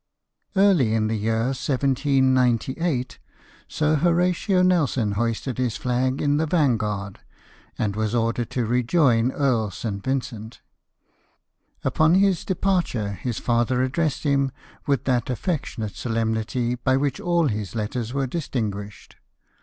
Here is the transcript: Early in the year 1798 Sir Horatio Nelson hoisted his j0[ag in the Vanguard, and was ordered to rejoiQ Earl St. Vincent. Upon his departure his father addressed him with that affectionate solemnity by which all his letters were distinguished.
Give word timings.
Early 0.55 0.95
in 0.95 1.09
the 1.09 1.15
year 1.15 1.53
1798 1.53 3.19
Sir 3.67 3.97
Horatio 3.97 4.63
Nelson 4.63 5.11
hoisted 5.11 5.59
his 5.59 5.77
j0[ag 5.77 6.19
in 6.19 6.37
the 6.37 6.47
Vanguard, 6.47 7.19
and 7.77 7.95
was 7.95 8.15
ordered 8.15 8.49
to 8.49 8.65
rejoiQ 8.65 9.31
Earl 9.31 9.69
St. 9.69 10.03
Vincent. 10.03 10.61
Upon 11.83 12.15
his 12.15 12.43
departure 12.43 13.11
his 13.13 13.37
father 13.37 13.83
addressed 13.83 14.23
him 14.23 14.51
with 14.87 15.03
that 15.03 15.29
affectionate 15.29 15.95
solemnity 15.95 16.73
by 16.73 16.97
which 16.97 17.19
all 17.19 17.47
his 17.49 17.75
letters 17.75 18.11
were 18.11 18.25
distinguished. 18.25 19.17